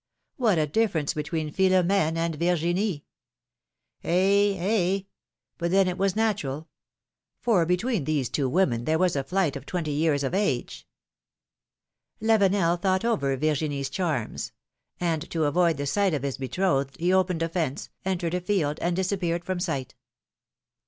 What 0.37 0.57
a 0.57 0.65
difference 0.65 1.13
between 1.13 1.51
Philomene 1.51 2.17
and 2.17 2.33
Virginie! 2.33 3.05
Eh! 4.03 4.55
eh! 4.57 5.01
but 5.59 5.69
then 5.69 5.87
it 5.87 5.99
was 5.99 6.15
natural; 6.15 6.67
for 7.39 7.67
between 7.67 8.05
those 8.05 8.27
two 8.27 8.49
women 8.49 8.85
there 8.85 8.97
Avas 8.97 9.15
a 9.15 9.23
flight 9.23 9.55
of 9.55 9.67
twenty 9.67 9.91
years 9.91 10.23
of 10.23 10.33
age. 10.33 10.87
LaA^enel 12.19 12.81
thought 12.81 13.05
over 13.05 13.37
Yirginie's 13.37 13.91
charms; 13.91 14.53
and 14.99 15.29
to 15.29 15.43
avoid 15.45 15.77
the 15.77 15.85
sight 15.85 16.15
of 16.15 16.23
his 16.23 16.39
betrothed, 16.39 16.97
he 16.99 17.13
opened 17.13 17.43
a 17.43 17.49
fence, 17.49 17.91
entered 18.03 18.33
a 18.33 18.41
field, 18.41 18.79
and 18.79 18.95
disappeared 18.95 19.45
from 19.45 19.59
sight. 19.59 19.93